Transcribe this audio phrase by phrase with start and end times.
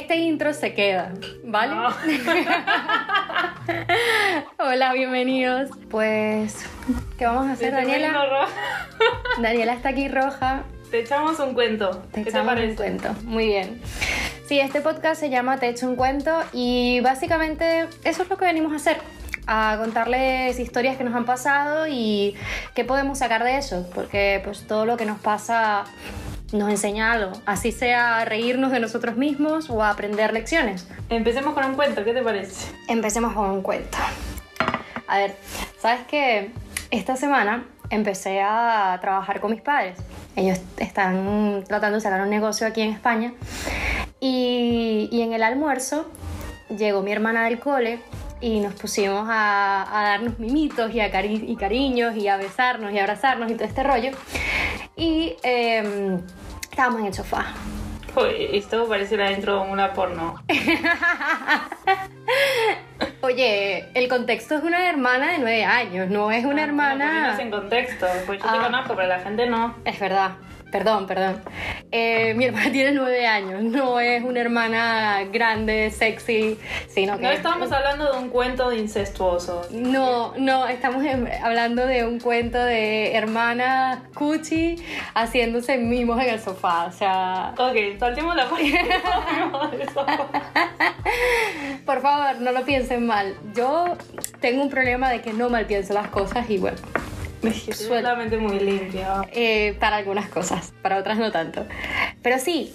[0.00, 1.12] este intro se queda,
[1.44, 1.74] ¿vale?
[1.74, 1.88] No.
[4.58, 5.70] Hola, bienvenidos.
[5.90, 6.64] Pues,
[7.18, 8.46] ¿qué vamos a hacer, Te Daniela?
[9.40, 10.62] Daniela está aquí roja.
[10.90, 11.90] Te echamos un cuento.
[12.12, 12.70] Te ¿Qué te echamos parece?
[12.70, 13.14] un cuento.
[13.24, 13.80] Muy bien.
[14.46, 18.46] Sí, este podcast se llama Te echo un cuento y básicamente eso es lo que
[18.46, 18.96] venimos a hacer.
[19.46, 22.34] A contarles historias que nos han pasado y
[22.74, 23.88] qué podemos sacar de eso.
[23.94, 25.84] Porque pues todo lo que nos pasa
[26.52, 27.32] nos enseña algo.
[27.46, 30.86] Así sea a reírnos de nosotros mismos o a aprender lecciones.
[31.08, 32.70] Empecemos con un cuento, ¿qué te parece?
[32.88, 33.96] Empecemos con un cuento.
[35.06, 35.36] A ver,
[35.78, 36.50] ¿sabes qué?
[36.90, 39.98] Esta semana empecé a trabajar con mis padres.
[40.36, 43.32] Ellos están tratando de sacar un negocio aquí en España.
[44.20, 46.10] Y, y en el almuerzo
[46.68, 48.00] llegó mi hermana del cole
[48.40, 52.92] y nos pusimos a, a darnos mimitos y, a cari- y cariños y a besarnos
[52.92, 54.12] y a abrazarnos y todo este rollo.
[54.96, 56.20] Y em,
[56.80, 57.44] estábamos en el sofá.
[58.52, 60.42] Esto parece la intro de una porno.
[63.20, 67.04] Oye, el contexto es una hermana de nueve años, no es una Ah, hermana...
[67.06, 68.06] ponernos en contexto.
[68.26, 68.62] Pues yo te Ah.
[68.62, 69.74] conozco, pero la gente no.
[69.84, 70.30] Es verdad.
[70.70, 71.42] Perdón, perdón.
[71.90, 77.24] Eh, mi hermana tiene nueve años, no es una hermana grande, sexy, sino que...
[77.24, 79.62] No estamos hablando de un cuento de incestuoso.
[79.72, 81.04] No, no, estamos
[81.42, 84.76] hablando de un cuento de hermana Cuchi
[85.14, 87.54] haciéndose mimos en el sofá, o sea...
[87.58, 88.80] Ok, saltemos la página.
[89.80, 90.06] Eso.
[91.84, 93.34] Por favor, no lo piensen mal.
[93.54, 93.96] Yo
[94.40, 96.78] tengo un problema de que no mal pienso las cosas y bueno,
[97.42, 99.22] Es la mente muy limpia.
[99.32, 101.66] Eh, para algunas cosas, para otras no tanto.
[102.22, 102.74] Pero sí,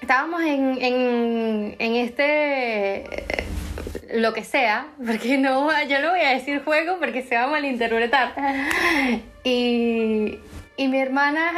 [0.00, 3.44] estábamos en, en, en este eh,
[4.14, 7.48] lo que sea, porque no, yo no voy a decir juego porque se va a
[7.48, 8.34] malinterpretar.
[9.48, 10.40] Y,
[10.76, 11.52] y mi hermana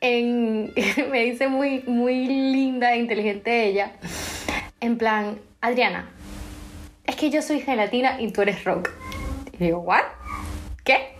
[0.00, 0.72] en-
[1.10, 3.92] me dice muy, muy linda e inteligente ella,
[4.80, 6.10] en plan, Adriana,
[7.04, 8.90] es que yo soy gelatina y tú eres rock.
[9.52, 10.02] Y digo, ¿what?
[10.84, 11.14] ¿Qué?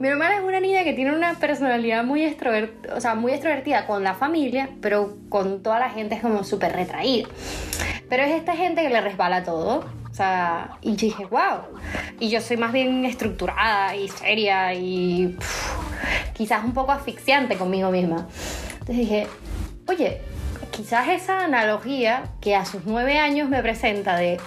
[0.00, 3.86] Mi hermana es una niña que tiene una personalidad muy, extrovert o sea, muy extrovertida
[3.86, 7.28] con la familia, pero con toda la gente es como súper retraída.
[8.08, 9.84] Pero es esta gente que le resbala todo.
[10.10, 11.60] O sea, y dije, wow.
[12.18, 15.36] Y yo soy más bien estructurada y seria y
[16.32, 18.26] quizás un poco asfixiante conmigo misma.
[18.72, 19.26] Entonces dije,
[19.86, 20.20] oye,
[20.70, 24.40] quizás esa analogía que a sus nueve años me presenta de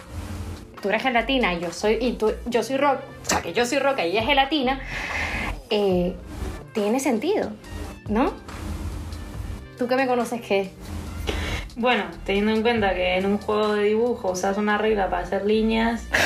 [0.81, 3.66] tú eres gelatina y yo soy, y tú, yo soy rock, o sea, que yo
[3.66, 4.81] soy roca y ella es gelatina,
[5.69, 6.16] eh,
[6.74, 7.52] tiene sentido,
[8.08, 8.34] ¿no?
[9.78, 10.72] ¿Tú que me conoces qué?
[11.75, 15.46] Bueno, teniendo en cuenta que en un juego de dibujo usas una regla para hacer
[15.46, 16.08] líneas.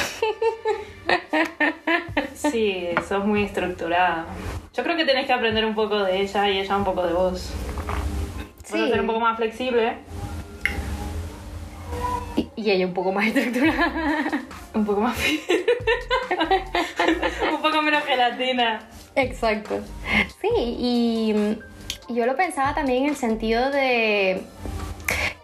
[2.36, 4.26] Sí, sos muy estructurada.
[4.74, 7.14] Yo creo que tenés que aprender un poco de ella y ella un poco de
[7.14, 7.52] vos.
[8.72, 9.98] Vas a ser un poco más flexible,
[12.56, 14.42] Y, ella un poco más estructurada.
[14.74, 15.18] un poco más
[17.52, 18.88] un poco menos gelatina.
[19.16, 19.82] Exacto.
[20.42, 21.58] Sí, y
[22.10, 24.42] yo lo pensaba también en el sentido de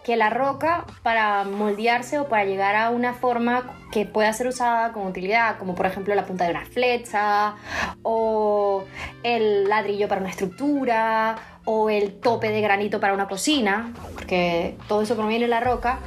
[0.04, 4.92] que la roca para moldearse o para llegar a una forma que pueda ser usada
[4.92, 7.54] con utilidad, como por ejemplo la punta de una flecha
[8.02, 8.84] o
[9.22, 15.02] el ladrillo para una estructura o el tope de granito para una cocina, porque todo
[15.02, 16.00] eso proviene de la roca,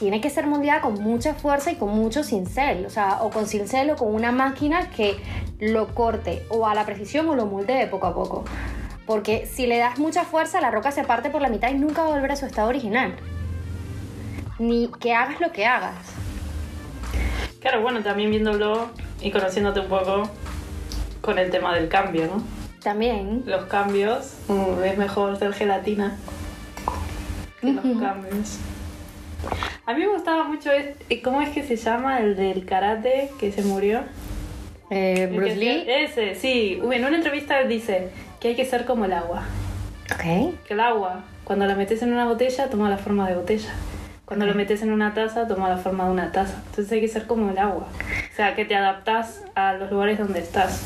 [0.00, 3.46] tiene que ser moldeada con mucha fuerza y con mucho cincel, o sea, o con
[3.46, 5.18] cincel o con una máquina que
[5.60, 8.44] lo corte o a la precisión o lo moldee poco a poco.
[9.04, 12.02] Porque si le das mucha fuerza, la roca se parte por la mitad y nunca
[12.02, 13.14] va a volver a su estado original.
[14.58, 15.96] Ni que hagas lo que hagas.
[17.60, 18.88] Claro, bueno, también viéndolo
[19.20, 20.30] y conociéndote un poco
[21.20, 22.42] con el tema del cambio, ¿no?
[22.82, 23.42] También.
[23.44, 26.16] Los cambios, uh, es mejor ser gelatina
[27.60, 28.58] que los cambios.
[29.86, 33.50] A mí me gustaba mucho, es- ¿cómo es que se llama el del karate que
[33.52, 34.02] se murió?
[34.90, 35.84] Eh, Bruce Lee.
[35.86, 36.80] Ese, sí.
[36.92, 38.08] En una entrevista dice
[38.40, 39.44] que hay que ser como el agua.
[40.12, 40.54] Ok.
[40.66, 43.70] Que el agua, cuando la metes en una botella, toma la forma de botella.
[44.24, 46.62] Cuando lo metes en una taza, toma la forma de una taza.
[46.70, 47.88] Entonces hay que ser como el agua.
[48.32, 50.82] O sea, que te adaptas a los lugares donde estás.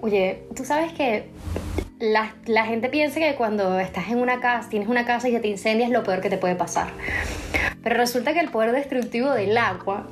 [0.00, 1.28] Oye, tú sabes que
[2.02, 5.46] la, gente piensa que cuando estás en una casa, tienes una casa y se te
[5.46, 6.88] incendia es lo peor que te puede pasar.
[7.80, 10.08] Pero resulta que el poder destructivo del agua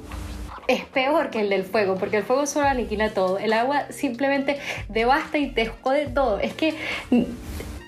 [0.69, 3.39] es peor que el del fuego, porque el fuego solo aniquila todo.
[3.39, 6.39] El agua simplemente devasta y te jode todo.
[6.39, 6.75] Es que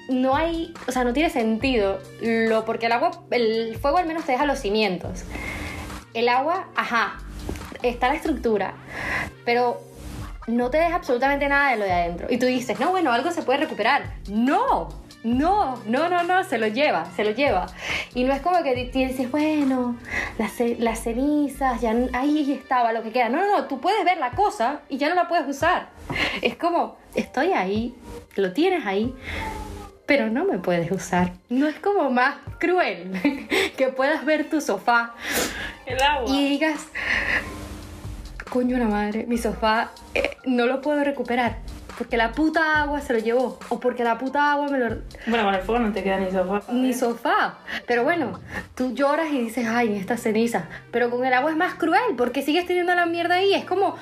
[0.09, 2.01] no hay, o sea, no tiene sentido.
[2.21, 5.23] Lo, porque el agua, el fuego al menos te deja los cimientos.
[6.13, 7.21] El agua, ajá,
[7.85, 8.75] está la estructura,
[9.45, 9.81] pero
[10.47, 12.27] no te deja absolutamente nada de lo de adentro.
[12.31, 14.03] Y tú dices, no, bueno, algo se puede recuperar.
[14.29, 14.89] No,
[15.25, 17.67] No, no, no, no, se lo lleva, se lo lleva.
[18.13, 19.97] Y no es como que dices, bueno,
[20.37, 23.29] las, las cenizas, ya ahí estaba lo que queda.
[23.29, 25.91] No, no, no, tú puedes ver la cosa y ya no la puedes usar.
[26.41, 27.95] Es como, estoy ahí,
[28.35, 29.15] lo tienes ahí,
[30.07, 31.35] pero no me puedes usar.
[31.49, 35.15] No es como más cruel que puedas ver tu sofá
[35.87, 36.29] El agua.
[36.35, 36.89] y digas,
[38.53, 41.57] coño la madre, mi sofá eh, no lo puedo recuperar.
[41.97, 43.59] Porque la puta agua se lo llevó.
[43.69, 44.97] O porque la puta agua me lo...
[45.27, 46.61] Bueno, con el fuego no te queda ni sofá.
[46.73, 47.59] Ni sofá.
[47.87, 48.41] Pero bueno,
[48.75, 50.69] tú lloras y dices, ay, en esta ceniza.
[50.91, 53.55] Pero con el agua es más cruel porque sigues teniendo la mierda ahí.
[53.55, 53.97] Es como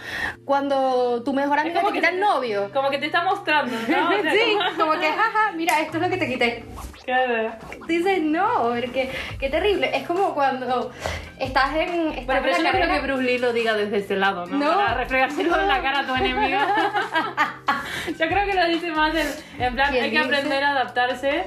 [0.44, 2.70] cuando tu mejor amiga te como que quita el novio.
[2.72, 3.82] Como que te está mostrando, ¿no?
[3.82, 6.64] O sea, sí, como que, jaja, mira, esto es lo que te quité.
[7.04, 7.52] Claro.
[7.86, 9.96] Dices, no, porque qué terrible.
[9.96, 10.90] Es como cuando
[11.38, 13.74] estás en, estás Bueno, en pero la yo no creo que Bruce Lee lo diga
[13.74, 14.58] desde ese lado, ¿no?
[14.58, 14.74] No.
[14.74, 16.58] Para refregárselo en la cara a tu enemigo.
[18.18, 19.26] yo creo que lo dice más en,
[19.62, 21.44] en plan, ¿Quién hay que aprender a adaptarse,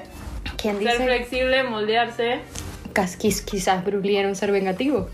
[0.57, 2.41] ¿Quién ser flexible, moldearse.
[3.45, 5.09] Quizás Bruce Lee era un ser vengativo.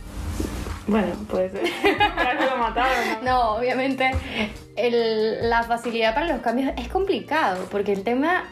[0.87, 1.61] Bueno, puede ser.
[2.49, 3.31] Lo mataron, ¿no?
[3.31, 4.11] No, obviamente
[4.91, 8.45] la facilidad para los cambios es complicado, porque el tema,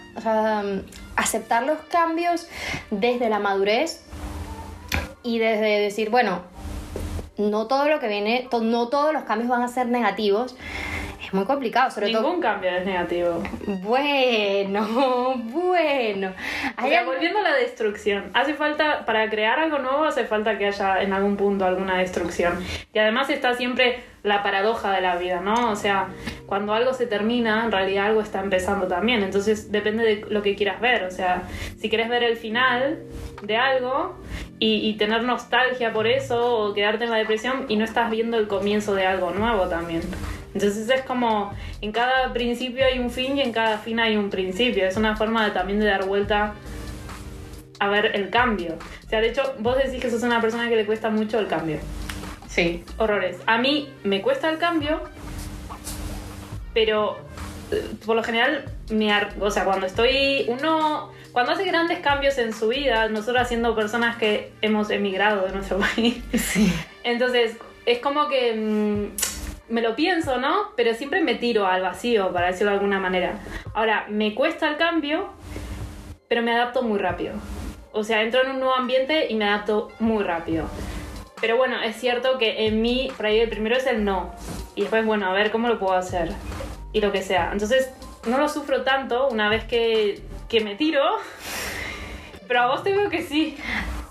[1.16, 2.48] aceptar los cambios
[2.92, 4.04] desde la madurez
[5.24, 6.42] y desde decir, bueno,
[7.38, 10.56] no todo lo que viene, no todos los cambios van a ser negativos,
[11.28, 12.22] es muy complicado, sobre todo...
[12.22, 13.44] Ningún cambio es negativo.
[13.66, 16.32] Bueno, bueno.
[16.82, 20.68] O sea, volviendo a la destrucción, hace falta, para crear algo nuevo, hace falta que
[20.68, 22.64] haya en algún punto alguna destrucción.
[22.94, 25.70] Y además está siempre la paradoja de la vida, ¿no?
[25.70, 26.08] O sea,
[26.46, 29.22] cuando algo se termina, en realidad algo está empezando también.
[29.22, 31.04] Entonces depende de lo que quieras ver.
[31.04, 31.44] O sea,
[31.78, 33.00] si quieres ver el final
[33.42, 34.18] de algo
[34.60, 38.38] y, y tener nostalgia por eso o quedarte en la depresión y no estás viendo
[38.38, 40.04] el comienzo de algo nuevo también.
[40.58, 44.32] Entonces es como en cada principio hay un fin y en cada fin hay un
[44.32, 44.88] principio.
[44.88, 46.56] Es una forma de, también de dar vuelta
[47.80, 48.76] a ver el cambio.
[49.06, 51.46] O sea, de hecho, vos decís que sos una persona que le cuesta mucho el
[51.46, 51.78] cambio.
[52.50, 52.84] Sí.
[52.98, 53.38] Horrores.
[53.46, 55.00] A mí me cuesta el cambio,
[56.74, 57.20] pero
[57.72, 62.52] eh, por lo general, me o sea, cuando estoy, uno, cuando hace grandes cambios en
[62.52, 66.74] su vida, nosotros siendo personas que hemos emigrado de nuestro país, Sí.
[67.04, 69.37] entonces es como que mm,
[69.70, 70.72] me lo pienso, ¿no?
[70.76, 73.40] Pero siempre me tiro al vacío, para decirlo de alguna manera.
[73.74, 75.30] Ahora, me cuesta el cambio,
[76.28, 77.36] pero me adapto muy rápido.
[77.92, 80.66] O sea, entro en un nuevo ambiente y me adapto muy rápido.
[81.42, 84.34] Pero bueno, es cierto que en mí, por ahí el primero es el no.
[84.76, 86.30] Y después, bueno, a ver cómo lo puedo hacer.
[86.94, 87.52] Y lo que sea.
[87.52, 87.92] Entonces,
[88.28, 91.04] no lo sufro tanto una vez que, que me tiro.
[92.48, 93.58] Pero a vos te veo que sí.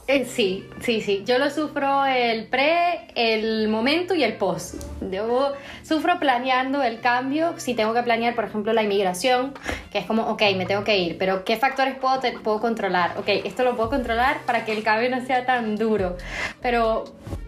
[0.08, 1.24] Eh, sí, sí, sí.
[1.26, 4.74] Yo lo sufro el pre, el momento y el post.
[5.10, 7.54] Yo sufro planeando el cambio.
[7.58, 9.52] Si tengo que planear, por ejemplo, la inmigración,
[9.90, 13.14] que es como, ok, me tengo que ir, pero ¿qué factores puedo, puedo controlar?
[13.18, 16.16] Ok, esto lo puedo controlar para que el cambio no sea tan duro.
[16.62, 17.02] Pero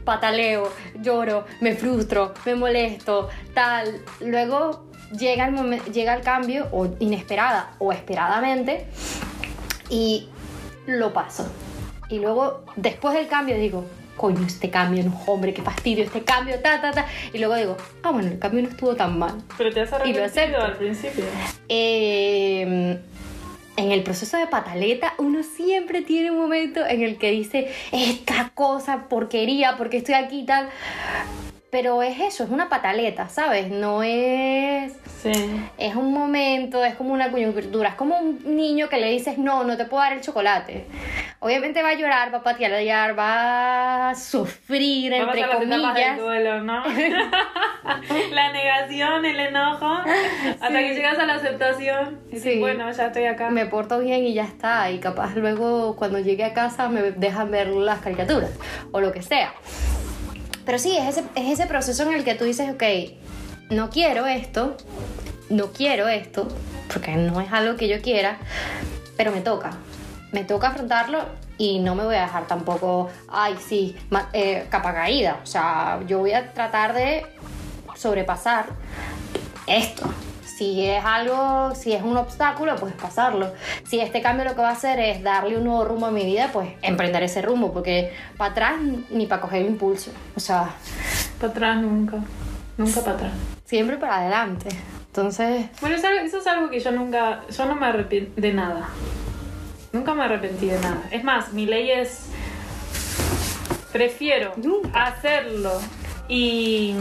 [0.04, 4.00] pataleo, lloro, me frustro, me molesto, tal.
[4.18, 4.84] Luego
[5.16, 8.88] llega el, momen- llega el cambio, o inesperada o esperadamente,
[9.90, 10.28] y
[10.86, 11.48] lo paso.
[12.08, 13.84] Y luego, después del cambio, digo,
[14.16, 17.06] coño, este cambio, no, hombre, qué fastidio, este cambio, ta, ta, ta.
[17.32, 19.42] Y luego digo, ah, bueno, el cambio no estuvo tan mal.
[19.56, 20.58] Pero te has Y lo acepto.
[20.58, 21.24] arrepentido al principio.
[21.68, 22.98] Eh,
[23.78, 28.50] en el proceso de pataleta, uno siempre tiene un momento en el que dice, esta
[28.54, 30.68] cosa, porquería, porque estoy aquí y tal.
[31.70, 33.70] Pero es eso, es una pataleta, ¿sabes?
[33.70, 34.94] No es...
[35.22, 35.32] Sí.
[35.76, 39.64] Es un momento, es como una coyuntura, es como un niño que le dices no,
[39.64, 40.86] no te puedo dar el chocolate.
[41.40, 46.18] Obviamente va a llorar, va a patalear, va a sufrir, Vamos entre a comillas.
[46.18, 46.82] duelo, ¿no?
[48.32, 49.86] la negación, el enojo,
[50.60, 52.20] hasta que llegas a la aceptación.
[52.30, 52.48] Y Sí.
[52.50, 53.50] dices, bueno, ya estoy acá.
[53.50, 54.90] Me porto bien y ya está.
[54.90, 58.50] Y capaz luego cuando llegue a casa me dejan ver las caricaturas
[58.92, 59.52] o lo que sea.
[60.68, 62.82] Pero sí, es ese, es ese proceso en el que tú dices, ok,
[63.70, 64.76] no quiero esto,
[65.48, 66.46] no quiero esto,
[66.92, 68.36] porque no es algo que yo quiera,
[69.16, 69.70] pero me toca.
[70.30, 71.24] Me toca afrontarlo
[71.56, 73.96] y no me voy a dejar tampoco, ay, sí,
[74.34, 75.40] eh, capa caída.
[75.42, 77.24] O sea, yo voy a tratar de
[77.96, 78.66] sobrepasar
[79.66, 80.12] esto.
[80.58, 83.52] Si es algo, si es un obstáculo, pues pasarlo.
[83.88, 86.24] Si este cambio lo que va a hacer es darle un nuevo rumbo a mi
[86.24, 88.72] vida, pues emprender ese rumbo, porque para atrás
[89.10, 90.10] ni para coger impulso.
[90.34, 90.70] O sea,
[91.40, 92.16] Para atrás nunca.
[92.76, 93.32] Nunca para atrás.
[93.66, 94.68] siempre para adelante.
[95.06, 97.42] Entonces, Bueno, eso es algo que yo nunca.
[97.56, 98.88] Yo no me arrepiento de nada.
[99.92, 101.02] Nunca me arrepentí de nada.
[101.12, 102.26] Es más, mi ley es.
[103.92, 105.04] Prefiero Nunca.
[105.04, 105.70] hacerlo
[106.28, 106.94] y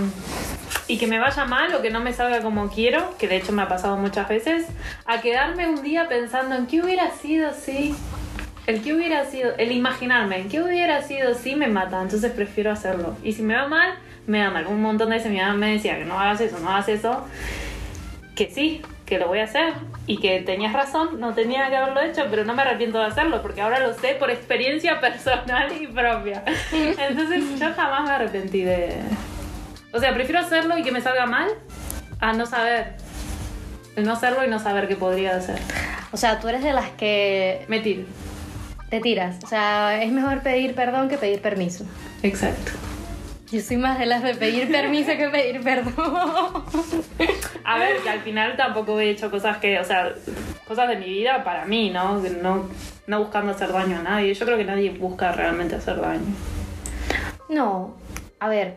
[1.00, 3.62] que me vaya mal o que no me salga como quiero, que de hecho me
[3.62, 4.68] ha pasado muchas veces,
[5.06, 7.96] a quedarme un día pensando en qué hubiera sido si.
[8.66, 12.70] El que hubiera sido, el imaginarme, en qué hubiera sido si me mata, entonces prefiero
[12.70, 13.16] hacerlo.
[13.24, 13.94] Y si me va mal,
[14.26, 14.68] me va mal.
[14.68, 17.26] Un montón de veces mi mamá me decía que no hagas eso, no hagas eso.
[18.36, 19.74] Que sí, que lo voy a hacer
[20.06, 23.42] y que tenías razón, no tenía que haberlo hecho, pero no me arrepiento de hacerlo
[23.42, 26.44] porque ahora lo sé por experiencia personal y propia.
[26.74, 28.94] Entonces yo jamás me arrepentí de...
[29.94, 31.50] O sea, prefiero hacerlo y que me salga mal
[32.20, 32.96] a no saber.
[33.96, 35.58] El no hacerlo y no saber qué podría hacer.
[36.12, 38.04] O sea, tú eres de las que Me tiro.
[38.90, 39.38] te tiras.
[39.44, 41.86] O sea, es mejor pedir perdón que pedir permiso.
[42.24, 42.74] Exacto.
[43.52, 46.64] Yo soy más de las de pedir permiso que pedir perdón.
[47.64, 50.14] A ver, que al final tampoco he hecho cosas que, o sea,
[50.68, 52.20] cosas de mi vida para mí, ¿no?
[52.42, 52.70] No,
[53.08, 54.34] no buscando hacer daño a nadie.
[54.34, 56.26] Yo creo que nadie busca realmente hacer daño.
[57.50, 57.96] No,
[58.40, 58.76] a ver,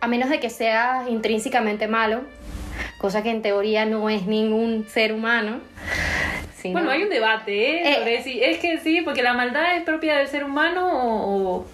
[0.00, 2.22] a menos de que seas intrínsecamente malo,
[2.98, 5.58] cosa que en teoría no es ningún ser humano.
[6.56, 7.52] sino- Bueno, hay un debate,
[7.82, 7.90] ¿eh?
[7.90, 7.94] Eh.
[7.98, 11.66] Sobre si es que sí, porque la maldad es propia del ser humano o...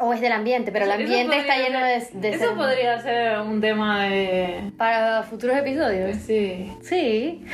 [0.00, 2.06] o- es del ambiente, pero el ambiente está lleno de...
[2.12, 4.70] de Eso ser- podría ser un tema de...
[4.76, 6.16] Para futuros episodios.
[6.26, 6.72] Sí.
[6.82, 7.44] Sí.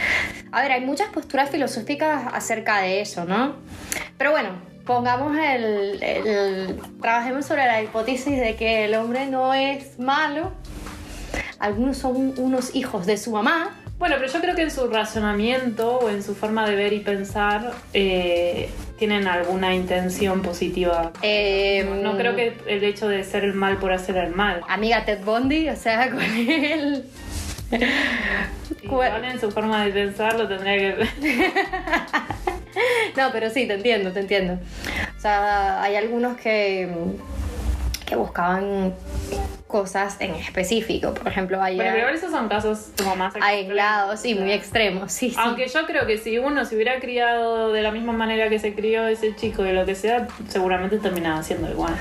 [0.52, 3.56] A ver, hay muchas posturas filosóficas acerca de eso, ¿no?
[4.18, 4.50] Pero bueno,
[4.86, 10.52] pongamos el, el- Trabajemos sobre la hipótesis de que el hombre no es malo.
[11.58, 13.80] Algunos son unos hijos de su mamá.
[13.98, 17.00] Bueno, pero yo creo que en su razonamiento o en su forma de ver y
[17.00, 21.12] pensar eh, tienen alguna intención positiva.
[21.22, 24.60] Eh, No, no creo que el hecho de ser el mal por hacer el mal.
[24.68, 27.04] Amiga Ted Bundy, o sea, con él...
[28.82, 31.08] Igual en su forma de pensar lo tendría que...
[33.16, 34.58] No, pero sí, te entiendo, te entiendo.
[35.16, 36.88] O sea, hay algunos que,
[38.14, 38.94] que buscaban
[39.66, 41.12] cosas en específico.
[41.14, 45.30] Por ejemplo, Bueno, pero igual esos son casos como más aislados y muy extremos, sí,
[45.30, 45.36] sí.
[45.38, 48.74] Aunque yo creo que si uno se hubiera criado de la misma manera que se
[48.74, 51.94] crió ese chico y lo que sea, seguramente terminaba siendo igual.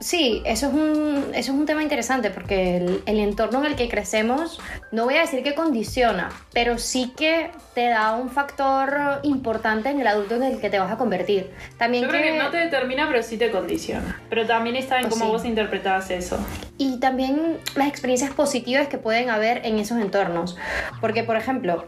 [0.00, 3.76] Sí, eso es un, eso es un tema interesante porque el, el entorno en el
[3.76, 4.60] que crecemos,
[4.92, 10.00] no voy a decir que condiciona, pero sí que te da un factor importante en
[10.00, 11.50] el adulto en el que te vas a convertir.
[11.78, 14.20] También Yo creo que no te determina, pero sí te condiciona.
[14.30, 15.30] Pero también está en Pues cómo sí.
[15.32, 16.38] vos interpretás eso.
[16.76, 20.56] Y también las experiencias positivas que pueden haber en esos entornos.
[21.00, 21.86] Porque, por ejemplo,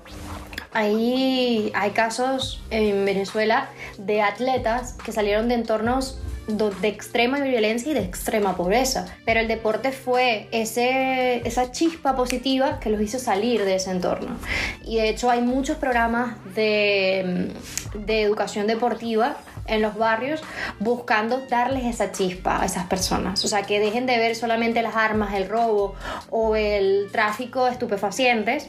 [0.72, 6.18] hay, hay casos en Venezuela de atletas que salieron de entornos
[6.56, 9.06] de extrema violencia y de extrema pobreza.
[9.24, 14.36] Pero el deporte fue ese, esa chispa positiva que los hizo salir de ese entorno.
[14.84, 17.52] Y de hecho hay muchos programas de,
[17.94, 20.42] de educación deportiva en los barrios
[20.78, 23.44] buscando darles esa chispa a esas personas.
[23.44, 25.94] O sea, que dejen de ver solamente las armas, el robo
[26.30, 28.68] o el tráfico de estupefacientes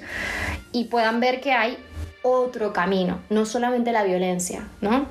[0.71, 1.77] y puedan ver que hay
[2.23, 5.07] otro camino, no solamente la violencia, ¿no?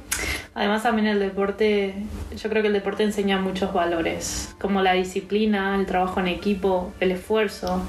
[0.54, 1.94] Además también el deporte,
[2.36, 6.92] yo creo que el deporte enseña muchos valores, como la disciplina, el trabajo en equipo,
[7.00, 7.82] el esfuerzo,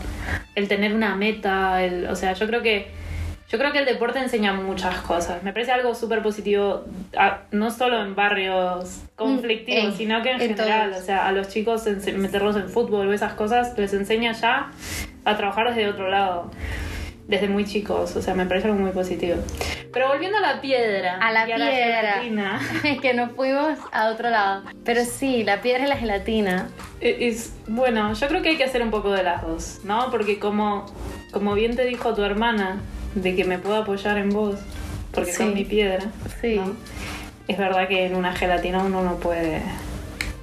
[0.55, 2.87] el tener una meta, el, o sea, yo creo que
[3.49, 5.43] yo creo que el deporte enseña muchas cosas.
[5.43, 6.85] Me parece algo súper positivo,
[7.17, 11.01] a- no solo en barrios conflictivos, Mm, sino que en, en general, todos.
[11.03, 11.83] o sea, a los chicos
[12.15, 14.71] meterlos en fútbol o esas cosas les enseña ya
[15.25, 16.49] a trabajar desde otro lado.
[17.27, 19.35] Desde muy chicos, o sea, me parece algo muy positivo.
[19.93, 21.17] Pero volviendo a la piedra.
[21.17, 21.71] A la y piedra.
[21.71, 22.61] gelatina.
[23.01, 24.63] que nos fuimos a otro lado.
[24.83, 26.67] Pero sí, la piedra y la gelatina.
[26.99, 30.09] E- Es, bueno, yo creo que hay que hacer un poco de las dos, ¿no?
[30.11, 30.85] Porque como,
[31.31, 32.81] como bien te dijo tu hermana,
[33.15, 34.55] de que me puedo apoyar en vos,
[35.13, 35.37] porque Sí.
[35.37, 36.05] son mi piedra,
[36.41, 36.55] Sí.
[36.55, 36.75] ¿no?
[37.47, 39.57] es verdad que en una gelatina uno no puede...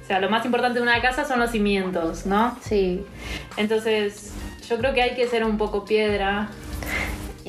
[0.03, 2.55] O sea, lo más importante de una casa son los cimientos, ¿no?
[2.61, 3.03] Sí.
[3.57, 4.31] Entonces,
[4.69, 6.49] yo creo que hay que ser un poco piedra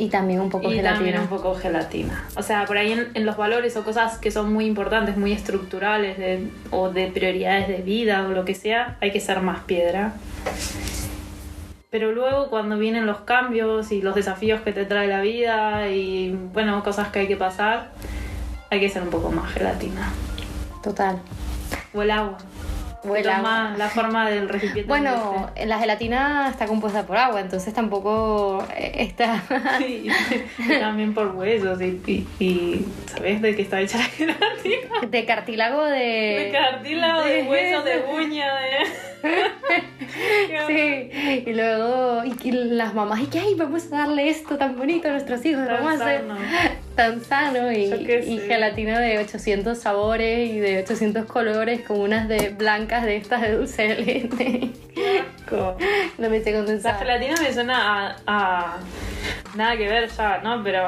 [0.02, 0.94] Y también un poco y gelatina.
[0.94, 2.24] también un poco gelatina.
[2.34, 5.32] O sea, por ahí en, en los valores o cosas que son muy importantes, muy
[5.32, 9.60] estructurales de- o de prioridades de vida o lo que sea, hay que ser más
[9.64, 10.14] piedra.
[11.90, 16.30] Pero luego cuando vienen los cambios y los desafíos que te trae la vida y
[16.54, 17.90] bueno, cosas que hay que pasar,
[18.70, 20.08] hay que ser un poco más gelatina.
[20.82, 21.18] Total.
[21.92, 22.38] O el agua.
[23.02, 24.88] Toma la forma del recipiente.
[24.88, 29.42] Bueno, la gelatina está compuesta por agua, entonces tampoco eh, está...
[29.78, 30.08] Sí,
[30.80, 35.00] también por huesos y, y, y ¿sabes de qué está hecha la gelatina?
[35.08, 35.98] de cartílago de...
[35.98, 39.99] De cartílago, de hueso, de uña, de...
[40.66, 41.10] Sí,
[41.46, 45.08] y luego y, y las mamás, y que ay, vamos a darle esto tan bonito
[45.08, 46.36] a nuestros hijos, Tan vamos a hacer sano.
[46.94, 52.50] tan sano y, y gelatina de 800 sabores y de 800 colores con unas de
[52.50, 54.70] blancas de estas de dulce de leche.
[56.18, 56.98] No leche La condensada.
[56.98, 58.78] gelatina me suena a, a-
[59.56, 60.62] Nada que ver ya, ¿no?
[60.62, 60.86] Pero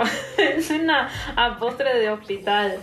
[0.60, 2.76] suena a postre de hospital.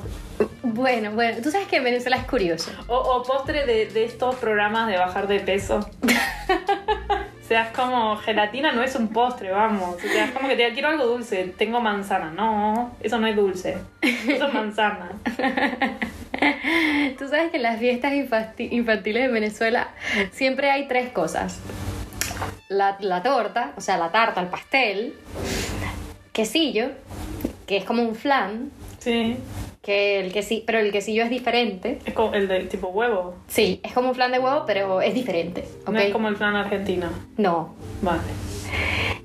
[0.63, 2.71] Bueno, bueno, tú sabes que en Venezuela es curioso.
[2.87, 5.79] O, o postre de, de estos programas de bajar de peso.
[7.41, 9.95] O sea, es como gelatina no es un postre, vamos.
[9.95, 12.29] O sea, es como que te quiero algo dulce, tengo manzana.
[12.29, 13.75] No, eso no es dulce.
[14.03, 15.13] Eso es manzana.
[17.17, 19.87] Tú sabes que en las fiestas infanti- infantiles de Venezuela
[20.31, 21.59] siempre hay tres cosas.
[22.67, 25.15] La, la torta, o sea, la tarta, el pastel,
[26.31, 26.89] quesillo,
[27.65, 28.69] que es como un flan,
[28.99, 29.37] Sí.
[29.81, 31.99] Que el quesillo, pero el quesillo es diferente.
[32.05, 33.35] Es como el de tipo huevo.
[33.47, 35.63] Sí, es como un flan de huevo, pero es diferente.
[35.85, 35.89] ¿ok?
[35.89, 37.09] No es como el flan argentino.
[37.37, 37.75] No.
[38.01, 38.21] Vale.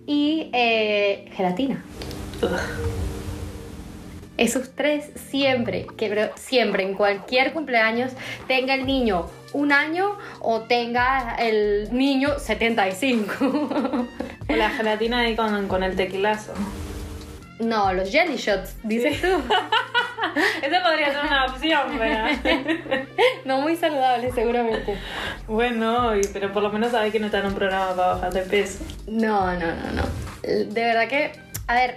[0.07, 1.85] Y eh, gelatina.
[2.43, 2.51] Ugh.
[4.37, 8.13] Esos tres siempre, que pero siempre, en cualquier cumpleaños,
[8.49, 14.07] tenga el niño un año o tenga el niño 75.
[14.47, 16.53] O la gelatina ahí con, con el tequilazo.
[17.61, 19.29] No, los jelly shots, dices tú.
[20.63, 23.07] Esa podría ser una opción, pero...
[23.45, 24.99] no muy saludable, seguramente.
[25.47, 28.43] Bueno, pero por lo menos sabes que no está en un programa para bajar de
[28.43, 28.81] peso.
[29.07, 30.03] No, no, no, no.
[30.43, 31.33] De verdad que,
[31.69, 31.97] a ver,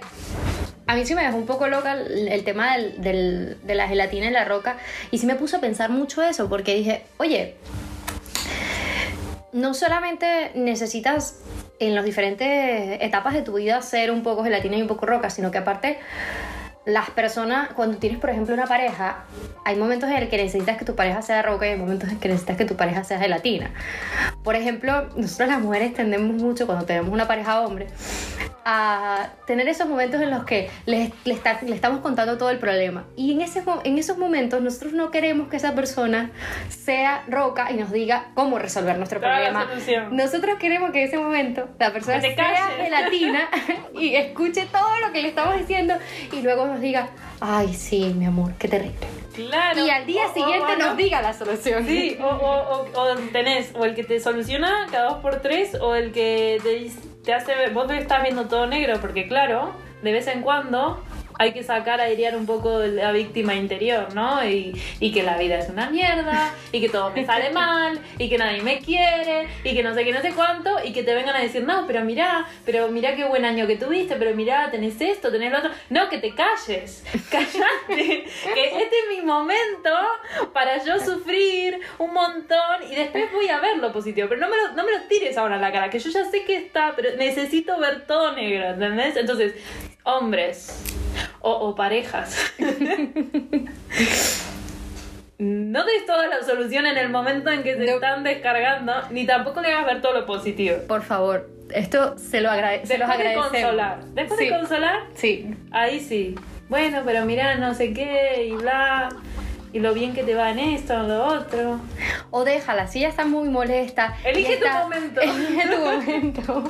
[0.86, 3.88] a mí sí me dejó un poco loca el, el tema del- del- de la
[3.88, 4.76] gelatina y la roca.
[5.10, 7.56] Y sí me puso a pensar mucho eso, porque dije, oye,
[9.52, 11.40] no solamente necesitas
[11.78, 15.30] en las diferentes etapas de tu vida ser un poco gelatina y un poco roca,
[15.30, 15.98] sino que aparte
[16.86, 19.24] las personas, cuando tienes por ejemplo una pareja,
[19.64, 22.18] hay momentos en el que necesitas que tu pareja sea roca y hay momentos en
[22.18, 23.70] que necesitas que tu pareja sea gelatina.
[24.42, 27.88] Por ejemplo, nosotros las mujeres tendemos mucho cuando tenemos una pareja hombre
[28.64, 32.58] a tener esos momentos en los que le, le está- le estamos contando todo el
[32.58, 33.04] problema.
[33.16, 36.30] Y en, ese, en esos momentos nosotros no queremos que esa persona
[36.68, 39.66] sea roca y nos diga cómo resolver nuestro Toda problema.
[40.10, 42.60] Nosotros queremos que en ese momento la persona sea calles.
[42.78, 43.48] gelatina
[43.98, 45.94] y escuche todo lo que le estamos diciendo
[46.32, 47.08] y luego nos diga,
[47.40, 49.06] ay, sí, mi amor, qué terrible.
[49.34, 49.86] Claro.
[49.86, 51.86] Y al día O- siguiente o nos diga la solución.
[51.86, 55.76] Sí, o, o, o, o tenés o el que te soluciona cada dos por tres
[55.80, 56.90] o el que te,
[57.24, 61.02] te hace vos estás viendo todo negro porque claro, de vez en cuando
[61.38, 64.44] hay que sacar, airear un poco la víctima interior, ¿no?
[64.44, 64.74] Y,
[65.12, 68.60] que la vida es una mierda, y que todo me sale mal, y que nadie
[68.62, 71.40] me quiere, y que no sé qué, no sé cuánto, y que te vengan a
[71.40, 75.30] decir, no, pero mirá, pero mirá qué buen año que tuviste, pero mirá, tenés esto,
[75.30, 75.70] tenés lo otro.
[75.88, 78.24] No, que te calles, callate,
[78.54, 79.90] que este es mi momento
[80.52, 84.56] para yo sufrir un montón y después voy a ver lo positivo, pero no me
[84.56, 86.92] lo, no me lo tires ahora a la cara, que yo ya sé que está,
[86.94, 89.16] pero necesito ver todo negro, ¿entendés?
[89.16, 89.54] Entonces,
[90.04, 90.98] hombres
[91.40, 92.36] o, o parejas.
[95.38, 97.92] No des toda la solución en el momento en que se No.
[97.92, 100.78] están descargando, ni tampoco le hagas ver todo lo positivo.
[100.88, 104.04] Por favor, esto se, lo agrade se los Después de consolar.
[104.06, 104.46] Después Sí.
[104.46, 106.34] de consolar, Sí, ahí sí.
[106.68, 109.10] Bueno, pero mirá, no sé qué, y bla.
[109.72, 111.78] Y lo bien que te va en esto, en lo otro.
[112.30, 114.16] O déjala, si ella está muy molesta.
[114.24, 115.20] Elige está- tu momento.
[115.22, 116.64] Elige tu momento.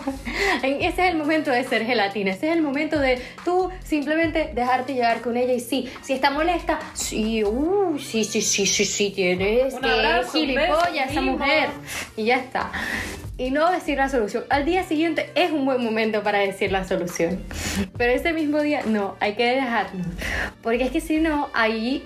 [0.63, 2.33] En- ese es el momento de ser gelatina.
[2.33, 5.53] Ese es el momento de tú simplemente dejarte llevar con ella.
[5.53, 9.91] Y sí, si está molesta, sí, uh, sí, sí, sí, sí, sí, tienes Un que
[9.91, 11.69] abrazo, un gilipollas beso, esa mujer.
[12.17, 12.71] Y ya está.
[13.37, 14.45] Y no decir la solución.
[14.51, 17.41] Al día siguiente es un buen momento para decir la solución.
[17.97, 20.07] Pero ese mismo día, no, hay que dejarnos.
[20.63, 22.05] Porque es que si no, ahí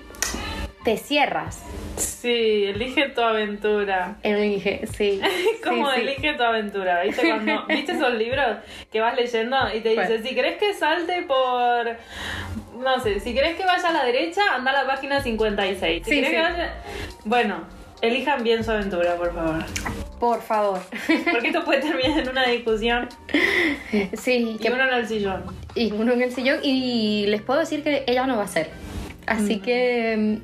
[0.85, 1.61] te cierras.
[1.97, 4.17] Sí, elige tu aventura.
[4.23, 5.21] Elige, sí.
[5.63, 6.03] Como sí, sí.
[6.03, 7.23] elige tu aventura, ¿viste?
[7.29, 8.59] Cuando, ¿Viste esos libros
[8.91, 11.97] que vas leyendo y te dice, si querés que salte por...
[12.81, 16.03] No sé, si querés que vaya a la derecha, anda a la página 56.
[16.05, 16.31] Si Sí, sí.
[16.31, 16.75] que vaya...
[17.25, 17.61] Bueno,
[18.01, 19.65] elijan bien su aventura, por favor.
[20.19, 20.81] Por favor.
[21.31, 23.09] Porque esto puede terminar en una discusión
[24.15, 25.43] Sí, y que, uno en el sillón.
[25.75, 26.61] y uno en el sillón.
[26.63, 28.71] Y les puedo decir que ella no va a ser.
[29.27, 30.39] Así que.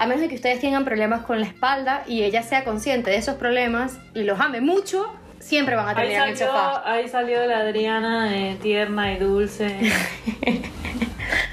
[0.00, 3.18] A menos de que ustedes tengan problemas con la espalda y ella sea consciente de
[3.18, 6.90] esos problemas y los ame mucho, siempre van a Ahí terminar en el salió, sofá.
[6.90, 9.76] ahí salió la Adriana eh, tierna y dulce.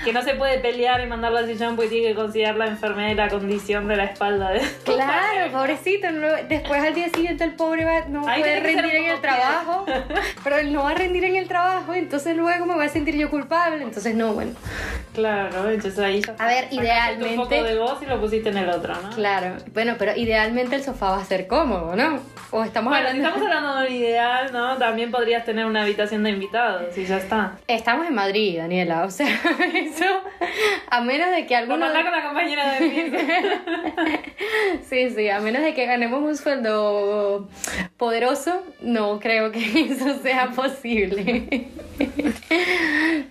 [0.03, 3.09] que no se puede pelear y mandarla al sillón porque tiene que considerar la enfermedad
[3.09, 4.49] y la condición de la espalda.
[4.51, 4.61] De...
[4.85, 6.11] Claro, pobrecito.
[6.11, 9.85] no- después al día siguiente el pobre va, no Ahí puede rendir en el trabajo.
[10.43, 13.15] Pero él no va a rendir en el trabajo, entonces luego me voy a sentir
[13.15, 13.83] yo culpable.
[13.83, 14.51] Entonces, no, bueno.
[15.13, 18.57] Claro, entonces ahí ya A ver, idealmente- un poco de voz y lo pusiste en
[18.57, 19.09] el otro, ¿no?
[19.09, 22.19] Claro, bueno, pero idealmente el sofá va a ser cómodo, ¿no?
[22.51, 23.27] O estamos Bueno, si hablando...
[23.39, 24.77] estamos hablando de un ideal, ¿no?
[24.77, 27.53] También podrías tener una habitación de invitados y ya está.
[27.67, 29.27] Estamos en Madrid, Daniela, o sea,
[29.73, 30.06] eso,
[30.89, 31.80] a menos de que alguno...
[31.80, 33.17] mandá con la compañera de piso.
[34.89, 37.49] Sí, sí, a menos de que ganemos un sueldo
[37.97, 39.60] poderoso, no creo que
[39.91, 41.67] eso sea posible.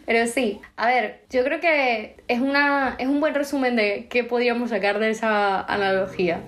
[0.07, 4.25] Pero sí, a ver, yo creo que es, una, es un buen resumen de qué
[4.25, 6.41] podíamos sacar de esa analogía.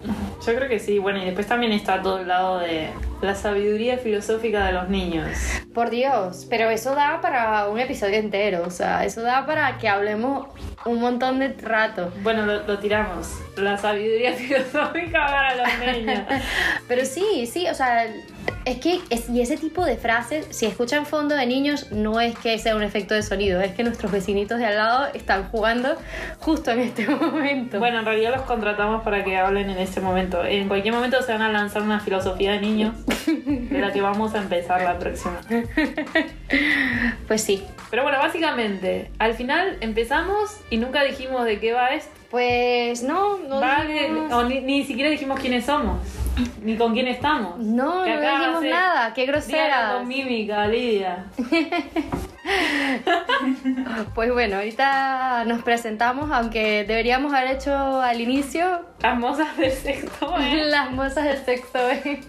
[0.47, 2.89] Yo creo que sí, bueno, y después también está todo el lado de
[3.21, 5.37] la sabiduría filosófica de los niños.
[5.75, 9.89] Por Dios, pero eso da para un episodio entero, o sea, eso da para que
[9.89, 10.49] hablemos
[10.85, 12.13] un montón de rato.
[12.23, 13.39] Bueno, lo, lo tiramos.
[13.57, 16.21] La sabiduría filosófica para los niños.
[16.89, 18.07] Pero sí, sí, o sea,
[18.65, 22.37] es que, es- y ese tipo de frases, si escuchan fondo de niños, no es
[22.39, 25.97] que sea un efecto de sonido, es que nuestros vecinitos de al lado están jugando
[26.41, 27.79] justo en este momento.
[27.79, 30.45] Bueno, en realidad los contratamos para que hablen en este momento.
[30.45, 32.95] En cualquier momento se van a lanzar una filosofía de niños
[33.27, 35.41] de la que vamos a empezar la próxima.
[37.27, 37.63] Pues sí.
[37.91, 42.11] Pero bueno, básicamente, al final empezamos y nunca dijimos de qué va esto.
[42.31, 45.99] Pues no, no Vale, dijimos, o ni, ni siquiera dijimos quiénes somos,
[46.63, 47.59] ni con quién estamos.
[47.59, 49.95] no, Que no hace- nada, qué grosera.
[49.99, 51.27] con mímica, Lidia.
[54.15, 60.35] Pues bueno, ahorita nos presentamos, aunque deberíamos haber hecho al inicio Las mozas del sexto,
[60.41, 60.65] ¿eh?
[60.71, 62.21] las mozas del sexto B.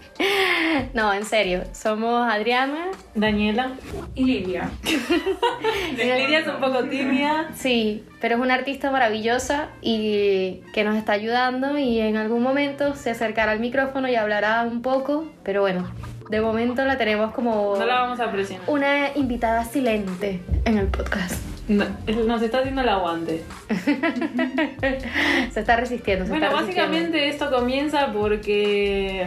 [0.94, 2.88] No, en serio, somos Adriana.
[3.14, 3.72] Daniela.
[4.14, 4.70] Y Lidia.
[5.96, 7.48] Lidia es un poco tibia.
[7.54, 12.94] Sí, pero es una artista maravillosa y que nos está ayudando y en algún momento
[12.94, 15.90] se acercará al micrófono y hablará un poco, pero bueno,
[16.28, 18.68] de momento la tenemos como No la vamos a presionar.
[18.68, 21.34] una invitada silente en el podcast.
[21.68, 21.84] No,
[22.26, 23.44] nos está haciendo el aguante.
[25.52, 26.90] Se está resistiendo, se Bueno, está resistiendo.
[26.90, 29.26] básicamente esto comienza porque.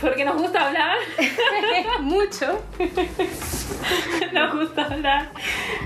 [0.00, 0.96] porque nos gusta hablar.
[2.00, 2.60] mucho.
[4.32, 5.30] nos gusta hablar.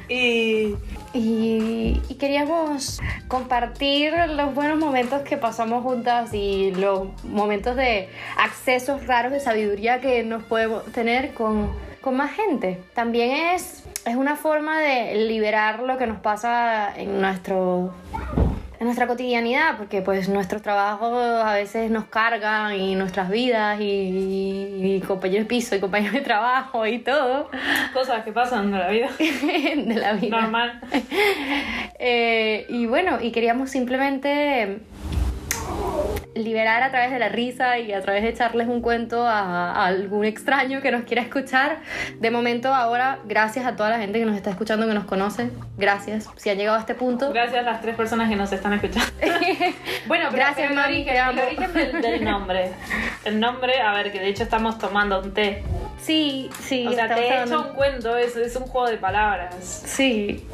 [0.09, 0.75] Y.
[1.13, 9.33] Y, queríamos compartir los buenos momentos que pasamos juntas y los momentos de accesos raros
[9.33, 12.83] de sabiduría que nos podemos tener con, con más gente.
[12.95, 17.95] También es, es una forma de liberar lo que nos pasa en nuestro
[18.79, 21.13] en nuestra cotidianidad, porque pues nuestros trabajos
[21.45, 26.21] a veces nos cargan y nuestras vidas y, y compañeros de piso y compañeros de
[26.21, 27.51] trabajo y todo
[27.93, 29.11] cosas que pasan en la vida.
[29.19, 30.41] de la vida.
[30.41, 30.81] Normal.
[32.01, 34.79] Eh, y bueno, y queríamos simplemente
[36.39, 39.87] liberar a través de la risa y a través de echarles un cuento a, a
[39.87, 41.79] algún extraño que nos quiera escuchar.
[42.19, 45.51] De momento, ahora, gracias a toda la gente que nos está escuchando, que nos conoce.
[45.77, 46.29] Gracias.
[46.37, 47.33] Si han llegado a este punto.
[47.33, 49.11] Gracias a las tres personas que nos están escuchando.
[50.07, 51.33] Bueno, pero Gracias, el mami, origen, te amo.
[51.33, 52.71] el origen del, del nombre.
[53.25, 55.63] El nombre, a ver, que de hecho estamos tomando un té.
[56.01, 56.87] Sí, sí.
[56.87, 59.55] O sea, te he hecho un cuento, es, es un juego de palabras.
[59.87, 60.47] Sí.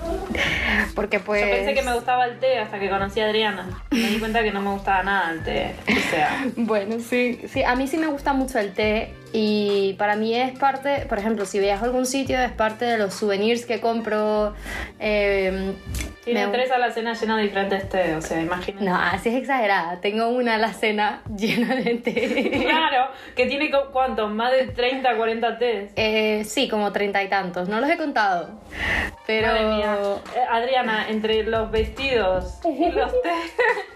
[0.94, 1.42] Porque pues...
[1.42, 3.85] Yo pensé que me gustaba el té hasta que conocí a Adriana.
[3.90, 5.74] Me di cuenta que no me gustaba nada el té.
[5.88, 10.14] O sea, Bueno, sí, sí, a mí sí me gusta mucho el té y para
[10.14, 13.66] mí es parte, por ejemplo, si viajo a algún sitio es parte de los souvenirs
[13.66, 14.54] que compro.
[15.00, 15.72] eh,
[16.24, 18.82] tiene me- tres alacenas llenas de diferentes té, o sea, imagínate.
[18.82, 20.00] No, así es exagerada.
[20.00, 22.50] Tengo una alacena llena de té.
[22.64, 25.92] Claro, que tiene cuántos, más de 30, 40 tés.
[25.96, 27.68] Eh, sí, como treinta y tantos.
[27.68, 28.48] No los he contado.
[29.26, 29.48] Pero...
[29.48, 29.96] Madre mía.
[30.36, 33.52] Eh, Adriana, entre los vestidos y los tés.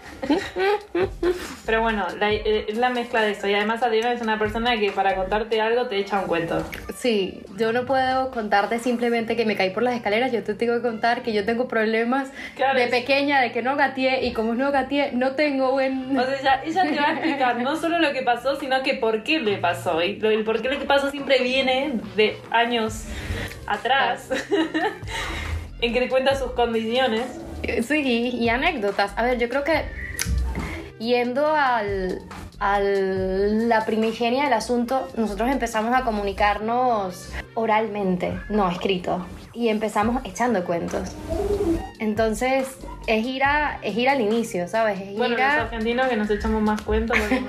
[1.65, 3.47] Pero bueno, la- eh, es la mezcla de eso.
[3.47, 6.63] Y además Adriana es una persona que para contarte algo te echa un cuento.
[6.97, 10.75] Sí, yo no puedo contarte simplemente que me caí por las escaleras, yo te tengo
[10.75, 14.33] que contar que yo tengo problemas Claro, de es- pequeña, de que no gateé y
[14.33, 16.17] como no gateé, no tengo buen...
[16.17, 18.95] O sea, ella, ella te va a explicar no solo lo que pasó, sino que
[18.95, 20.01] por qué le pasó.
[20.03, 23.05] Y el por qué lo que pasó siempre viene de años
[23.67, 24.29] atrás.
[25.81, 27.23] en que te cuenta sus condiciones.
[27.87, 29.13] Sí, y anécdotas.
[29.15, 29.83] A ver, yo creo que
[30.99, 32.21] yendo al,
[32.59, 39.25] a la primigenia del asunto, nosotros empezamos a comunicarnos oralmente, no escrito.
[39.53, 41.09] Y empezamos echando cuentos.
[41.99, 42.67] Entonces,
[43.07, 45.01] es ir, a, es ir al inicio, ¿sabes?
[45.01, 45.61] Es Bueno, ir los a...
[45.63, 47.17] argentinos que nos echamos más cuentos.
[47.17, 47.47] porque no-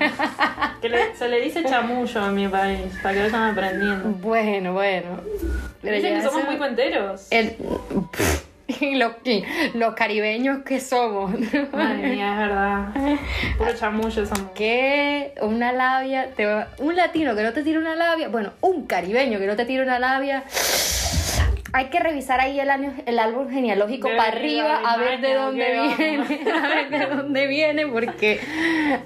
[0.81, 4.09] que le- se le dice chamullo en mi país, para que vayan aprendiendo.
[4.19, 5.21] Bueno, bueno.
[5.81, 7.27] Pero Dicen que somos muy cuenteros.
[7.29, 7.55] el-
[9.73, 11.31] los, caribeños que somos.
[11.71, 12.87] Madre mía, es verdad.
[13.57, 14.51] Puro chamullo somos.
[14.55, 18.85] que una labia, te va- un latino que no te tira una labia, bueno, un
[18.85, 20.43] caribeño que no te tira una labia,
[21.73, 25.71] hay que revisar ahí el, año, el árbol genealógico para arriba a ver de dónde
[25.71, 28.39] viene, a ver de dónde viene, porque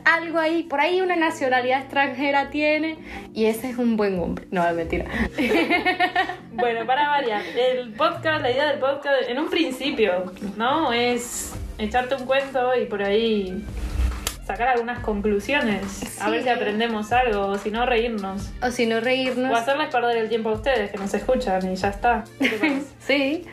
[0.04, 2.97] algo ahí, por ahí una nacionalidad extranjera tiene
[3.34, 4.47] y ese es un buen hombre.
[4.51, 5.06] No, es mentira.
[6.58, 10.93] Bueno, para variar, el podcast, la idea del podcast, en un principio, ¿no?
[10.93, 13.62] Es echarte un cuento y por ahí
[14.45, 16.31] sacar algunas conclusiones, a Sí.
[16.31, 18.51] ver si aprendemos algo, o si no, reírnos.
[18.62, 19.51] O si no reírnos.
[19.51, 22.23] O hacerles perder el tiempo a ustedes, que nos escuchan y ya está.
[23.05, 23.45] Sí,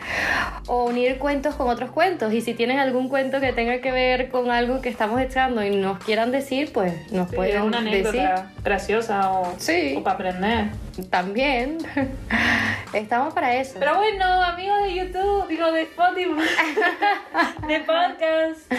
[0.66, 2.32] o unir cuentos con otros cuentos.
[2.32, 5.68] Y si tienen algún cuento que tenga que ver con algo que estamos echando y
[5.76, 8.30] nos quieran decir, pues nos Sí, pueden una decir
[8.64, 9.94] graciosa o, Sí.
[9.98, 10.66] o para aprender.
[11.10, 11.76] también.
[12.94, 13.76] Estamos para eso.
[13.78, 16.32] Pero bueno, amigos de YouTube, digo de Spotify,
[17.68, 18.72] de podcast.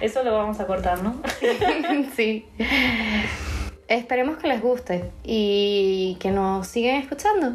[0.00, 1.20] Eso lo vamos a cortar, ¿no?
[2.16, 2.46] sí.
[3.88, 7.54] Esperemos que les guste y que nos sigan escuchando.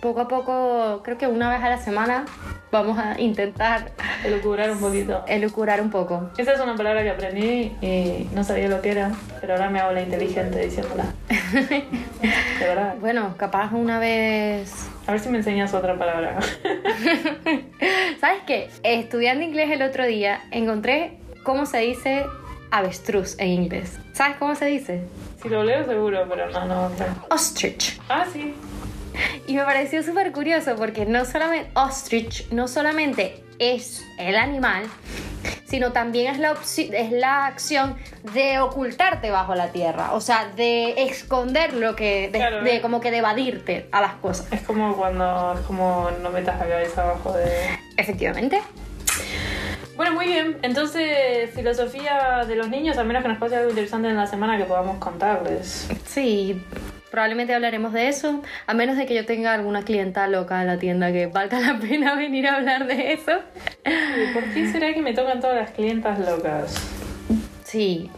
[0.00, 2.24] Poco a poco, creo que una vez a la semana,
[2.70, 3.90] vamos a intentar
[4.24, 5.24] Elucubrar un poquito.
[5.26, 6.30] elucurar un poco.
[6.38, 9.80] Esa es una palabra que aprendí y no sabía lo que era, pero ahora me
[9.80, 11.06] hago la inteligente diciéndola.
[11.58, 12.94] De verdad.
[13.00, 14.72] Bueno, capaz una vez
[15.06, 16.38] A ver si me enseñas otra palabra.
[18.20, 18.70] ¿Sabes qué?
[18.84, 22.26] Estudiando inglés el otro día encontré cómo se dice
[22.70, 23.98] avestruz en inglés.
[24.12, 25.00] ¿Sabes cómo se dice?
[25.40, 26.88] Si lo leo seguro, pero no, no.
[26.90, 26.94] no.
[27.30, 27.98] Ostrich.
[28.10, 28.54] Ah, sí.
[29.46, 34.84] Y me pareció súper curioso porque no solamente ostrich no solamente es el animal,
[35.64, 37.96] sino también es la, es la acción
[38.34, 43.00] de ocultarte bajo la tierra, o sea, de esconder lo que, de, Claro, de como
[43.00, 44.52] que de evadirte a las cosas.
[44.52, 47.48] Es como cuando es como no metas la cabeza abajo de.
[47.96, 48.60] Efectivamente.
[49.98, 50.58] Bueno, muy bien.
[50.62, 54.56] Entonces, filosofía de los niños, a menos que nos pase algo interesante en la semana
[54.56, 55.88] que podamos contarles.
[56.06, 56.62] Sí,
[57.10, 60.78] probablemente hablaremos de eso, a menos de que yo tenga alguna clienta loca en la
[60.78, 63.32] tienda que valga la pena venir a hablar de eso.
[63.84, 66.76] ¿Y ¿Por qué será que me tocan todas las clientas locas?
[67.64, 68.08] Sí,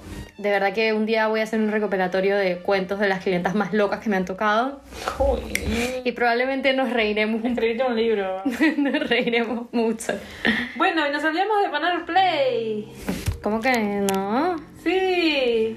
[0.40, 3.54] de verdad que un día voy a hacer un recopilatorio de cuentos de las clientas
[3.54, 4.80] más locas que me han tocado
[5.18, 5.40] Uy.
[6.02, 8.42] y probablemente nos reiremos, Escribirte un libro.
[8.78, 10.14] nos reiremos mucho.
[10.76, 12.88] Bueno, y nos olvidamos de poner play.
[13.42, 14.56] ¿Cómo que no?
[14.82, 15.76] Sí.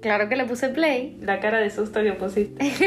[0.00, 1.16] Claro que le puse play.
[1.20, 2.64] La cara de susto que pusiste.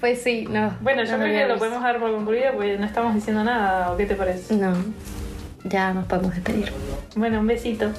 [0.00, 0.76] Pues sí, no.
[0.80, 3.92] Bueno, yo creo que lo podemos dar por concluido porque no estamos diciendo nada.
[3.92, 4.54] ¿O qué te parece?
[4.56, 4.74] No,
[5.64, 6.72] ya nos podemos despedir.
[7.14, 7.92] Bueno, un besito.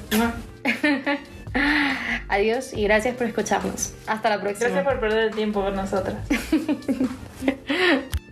[2.29, 3.93] Adiós y gracias por escucharnos.
[4.07, 4.69] Hasta la próxima.
[4.69, 6.17] Gracias por perder el tiempo con nosotras.